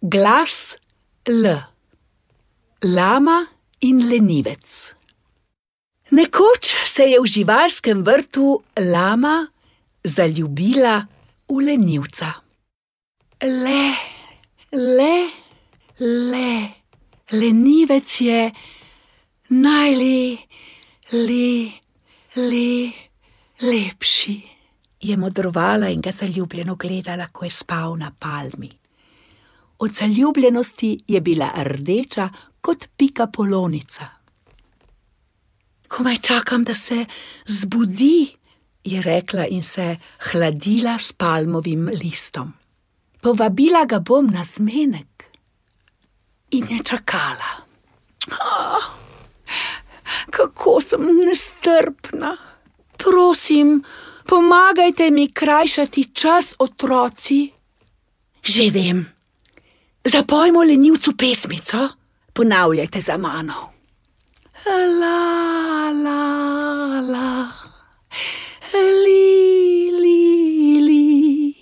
[0.00, 0.78] Glas
[1.26, 1.58] L.
[2.82, 3.42] Lama
[3.80, 4.94] in lenivec.
[6.10, 9.42] Nekoč se je v živalskem vrtu lama
[10.04, 11.02] zaljubila
[11.50, 12.30] v lenivca.
[13.42, 13.84] Le,
[14.70, 15.16] le,
[15.98, 16.52] le,
[17.34, 18.54] lenivec je
[19.50, 20.38] najli,
[21.10, 21.74] li,
[22.36, 22.92] li,
[23.66, 24.38] lepši.
[25.02, 28.70] Je modrovala in ga zaljubljeno gledala, ko je spal na palmi.
[29.78, 32.28] Od zaljubljenosti je bila rdeča
[32.60, 34.08] kot pika polonica.
[35.88, 37.04] Komaj čakam, da se
[37.46, 38.38] zbudi,
[38.84, 42.52] je rekla in se hladila s palmovim listom.
[43.20, 45.24] Povabila ga bom na zmenek
[46.50, 47.50] in je čakala.
[48.30, 48.84] Oh,
[50.30, 52.36] kako sem nestrpna.
[52.96, 53.82] Prosim,
[54.26, 57.52] pomagajte mi krajšati čas, otroci.
[58.42, 59.17] Že vem.
[60.08, 61.88] Zapojmo lenivcu pesmico,
[62.32, 63.72] ponavljajte za mano.
[65.00, 67.52] La, la, la,
[69.04, 71.54] li, li, li,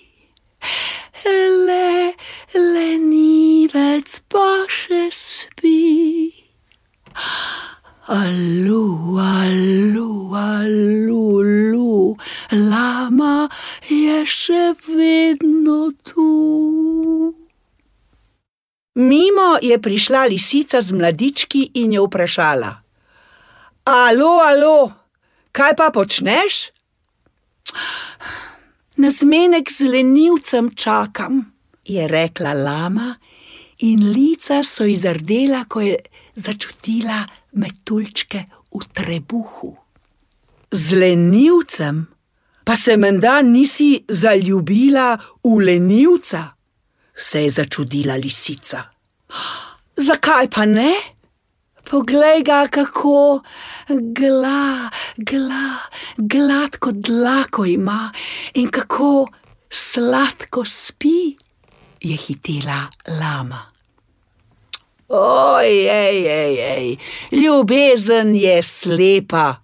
[1.66, 2.12] le,
[2.55, 6.31] lenivec pa še spi.
[8.06, 10.10] Alu, alu,
[10.47, 12.16] alu, alu,
[12.53, 13.48] lama
[13.91, 16.86] je še vedno tu.
[18.97, 22.70] Mimo je prišla lisica z mladički in jo vprašala:
[23.84, 24.92] Alo, alo,
[25.53, 26.72] kaj pa počneš?
[28.97, 31.44] Na zmenek z lenivcem čakam,
[31.84, 33.12] je rekla lama,
[33.84, 36.00] in lica so izrdela, ko je
[36.34, 37.20] začutila
[37.53, 39.77] metuljčke v trebuhu.
[40.72, 42.06] Z lenivcem
[42.64, 46.56] pa se menda nisi zaljubila v lenivca
[47.17, 48.83] se je začudila lisica.
[49.97, 50.92] Zakaj pa ne?
[51.91, 53.42] Poglej ga, kako
[53.89, 55.78] gla, gla,
[56.16, 58.12] gladko dlako ima
[58.54, 59.27] in kako
[59.71, 61.37] sladko spi,
[62.00, 62.91] je hitela
[63.21, 63.62] lama.
[65.09, 66.97] Ojej, ej, ej,
[67.33, 69.54] ljubezen je slepa,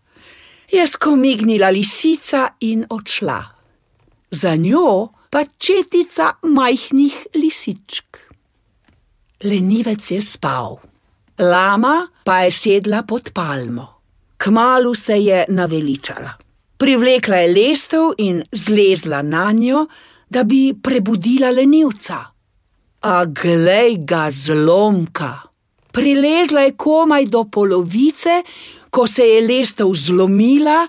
[0.70, 3.42] je skomignila lisica in odšla.
[4.30, 8.16] Za njo pa četica majhnih lisičk.
[9.44, 10.76] Lenivec je spal,
[11.38, 13.86] lama pa je sedla pod palmo.
[14.36, 16.32] Kmalu se je naveličala.
[16.76, 19.86] Privlekla je lestev in zlezla na njo,
[20.28, 22.18] da bi prebudila lenivca.
[23.00, 25.32] A glej ga zlomka!
[25.92, 28.42] Prilezla je komaj do polovice,
[28.92, 30.82] ko se je lestev zlomila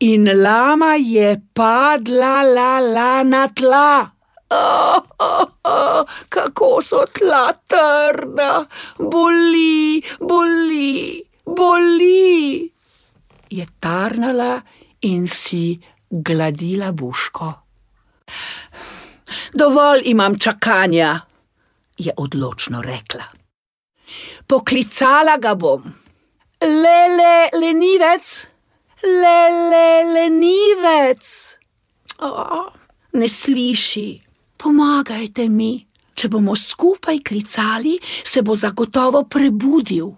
[0.00, 4.10] in lama je padla la, la, na tla.
[4.50, 8.64] Oh, oh, oh, kako so tla trda,
[8.98, 12.64] boli, boli, boli.
[13.50, 14.56] Je tarnala
[15.12, 15.78] in si
[16.10, 17.52] gladila buško.
[19.54, 21.20] Dovolj imam čakanja,
[21.98, 23.24] je odločno rekla.
[24.46, 25.99] Poklicala ga bom
[26.62, 28.50] le, le, lenivec,
[29.02, 29.38] le,
[29.70, 31.22] le, lenivec.
[32.20, 32.68] Oh,
[33.12, 34.20] ne sliši,
[34.58, 35.86] pomagajte mi.
[36.14, 40.10] Če bomo skupaj klicali, se bo zagotovo prebudil.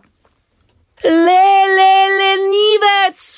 [1.04, 1.44] Le,
[1.76, 3.28] le, lenivec.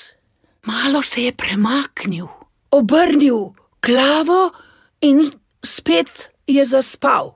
[0.64, 2.30] Malo se je premaknil,
[2.72, 3.52] obrnil
[3.84, 4.48] glavo
[5.04, 5.20] in
[5.60, 7.34] spet je zaspal.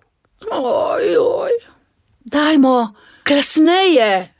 [0.49, 1.61] Oj, oj.
[2.25, 2.95] Dajmo,
[3.29, 4.38] kasneje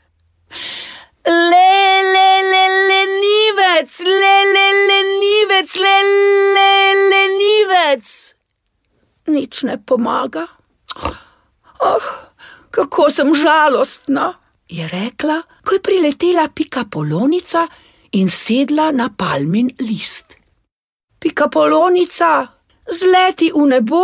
[1.25, 1.69] le,
[2.13, 5.95] le, le, lenivec, le, le, lenivec, le,
[6.55, 6.69] le,
[7.11, 8.05] lenivec.
[9.27, 10.47] Nič ne pomaga.
[11.79, 12.07] Oh,
[12.71, 14.33] kako sem žalostna,
[14.69, 17.67] je rekla, ko je priletela pika polonica
[18.11, 20.35] in sedla na palmin list.
[21.19, 22.47] Pika polonica,
[22.87, 24.03] zleti v nebo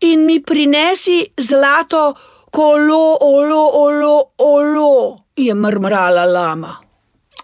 [0.00, 2.14] in mi prinesi zlato
[2.50, 6.72] kolo, olo, olo, olo je mrmrala lama.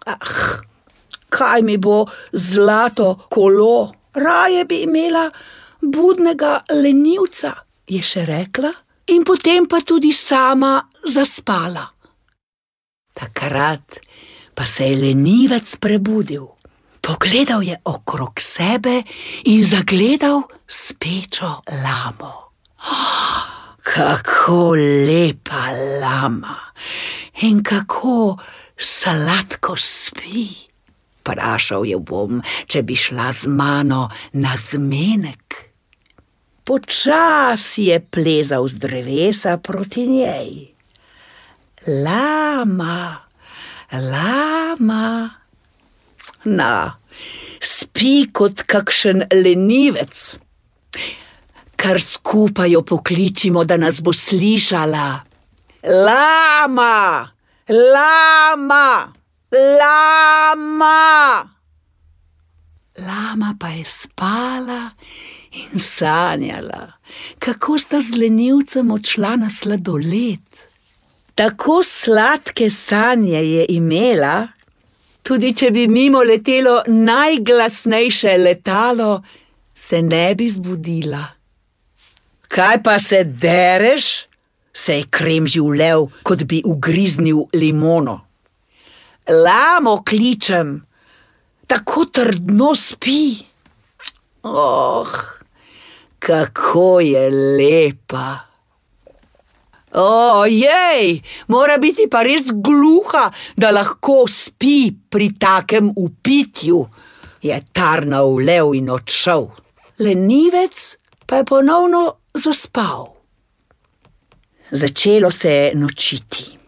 [0.07, 0.35] Ah,
[1.29, 5.31] kaj mi bo zlato kolo, raje bi imela
[5.81, 7.55] budnega lenivca,
[7.87, 8.73] je še rekla,
[9.15, 10.79] in potem pa tudi sama
[11.15, 11.85] zaspala.
[13.15, 14.01] Takrat
[14.55, 16.47] pa se je lenivec prebudil.
[17.05, 19.03] Pogledal je okrog sebe
[19.45, 22.33] in zagledal spečo lamo.
[22.81, 23.43] Oh,
[23.85, 24.73] kako
[25.07, 25.69] lepa
[26.01, 26.57] lama
[27.43, 28.37] in kako
[28.79, 30.47] sladko spi.
[31.25, 35.73] Prašal je bom, če bi šla z mano na zmenek.
[36.65, 40.51] Počasi je plezal z drevesa proti njej.
[42.05, 43.25] Lama,
[43.93, 45.31] lama.
[46.45, 46.97] Na,
[47.61, 50.37] spi kot kakšen lenivec.
[51.77, 55.34] Kar skupaj jo pokličimo, da nas bo slišala.
[55.87, 57.33] Lama,
[57.69, 59.13] lama,
[59.53, 61.51] lama.
[62.99, 64.91] Lama pa je spala
[65.53, 66.93] in sanjala,
[67.39, 70.49] kako sta z lenivcem odšla na sladoled.
[71.35, 74.49] Tako sladke sanje je imela,
[75.23, 79.23] tudi če bi mimo letelo najglasnejše letalo,
[79.75, 81.27] se ne bi zbudila.
[82.49, 84.34] Kaj pa se dereš?
[84.75, 88.21] Se je kremžil lev, kot bi ugriznil limono.
[89.29, 90.87] Lamo kličem,
[91.67, 93.37] tako trdno spi.
[94.43, 95.09] Oh,
[96.19, 98.55] kako je lepa.
[99.95, 106.81] Ojej, mora biti pa res gluha, da lahko spi pri takem upitju,
[107.47, 109.47] je tarnal lev in odšel.
[110.03, 112.03] Lenivec pa je ponovno
[112.35, 113.14] zaspal.
[114.71, 116.59] Začelo se je nočiti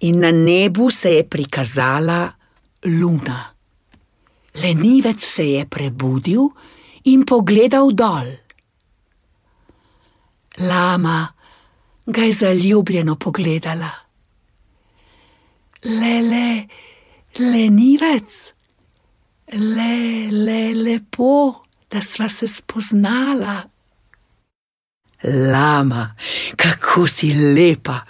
[0.00, 2.32] in na nebu se je prikazala
[2.84, 3.54] luna.
[4.62, 6.48] Lenivec se je prebudil
[7.04, 8.30] in pogledal dol.
[10.58, 11.28] Lama
[12.06, 13.90] ga je zaljubljeno pogledala.
[15.84, 16.66] Le, le,
[17.38, 18.54] lenivec,
[19.52, 23.62] le, le, lepo, da sva se spoznala.
[25.24, 26.14] Lama,
[26.56, 28.04] kako si lepa,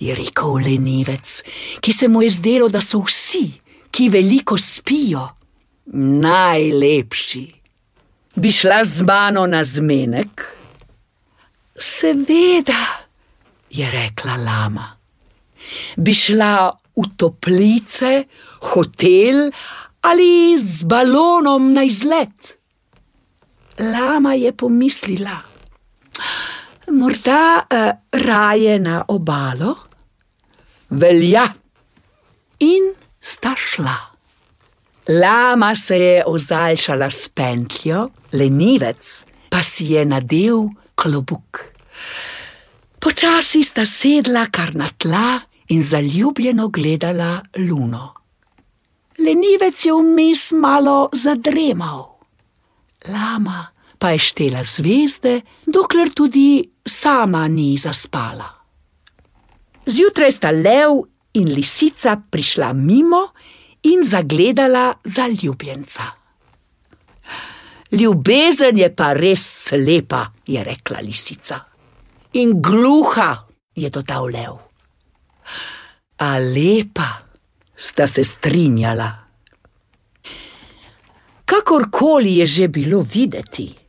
[0.00, 1.42] je rekel lenivec,
[1.80, 3.48] ki se mu je zdelo, da so vsi,
[3.90, 5.26] ki veliko spijo,
[6.22, 7.44] najlepši.
[8.34, 10.46] Bi šla z mano na zmenek?
[11.76, 12.82] Seveda
[13.70, 14.86] je rekla lama.
[15.96, 18.24] Bi šla v toplice,
[18.72, 19.50] hotel
[20.02, 22.58] ali z balonom na izlet?
[23.78, 25.36] Lama je pomislila,
[26.92, 29.76] morda uh, raje na obalo?
[30.90, 31.44] Velja.
[32.58, 33.96] In sta šla.
[35.08, 41.64] Lama se je ozaljšala s pentljo, lenivec pa si je nadel klobuk.
[43.00, 48.14] Počasi sta sedla kar na tla in zaljubljeno gledala luno.
[49.18, 52.06] Lenivec je vmes malo zadremal.
[53.08, 53.66] Lama
[54.02, 58.48] pa je štela zvezde, dokler tudi sama ni zaspala.
[59.86, 61.04] Zjutraj sta lev
[61.38, 63.30] in lisica prišla mimo
[63.86, 66.02] in zagledala zaljubljenca.
[67.94, 71.60] Ljubezen je pa res slepa, je rekla lisica
[72.42, 73.36] in gluha,
[73.74, 74.56] je dodal lev.
[76.18, 77.06] A lepa
[77.76, 79.10] sta se strinjala.
[81.44, 83.81] Kakorkoli je že bilo videti,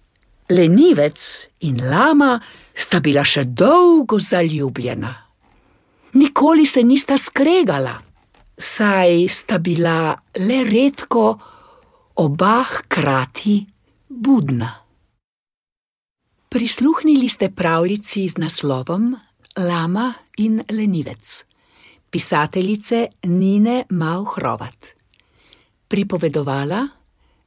[0.54, 1.20] lenivec
[1.66, 2.38] in lama
[2.76, 5.14] sta bila še dolgo zaljubljena.
[6.14, 7.96] Nikoli se nista skregala,
[8.58, 10.14] saj sta bila
[10.46, 11.26] le redko
[12.22, 13.58] oba hkrati
[14.08, 14.70] budna.
[16.54, 19.16] Prisluhnili ste pravljici z naslovom
[19.58, 21.46] Lama in lenivec,
[22.10, 24.94] pisateljice Nine Mauhrovat.
[25.88, 26.88] Pripovedovala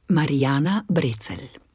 [0.09, 1.66] Marijana Brecel.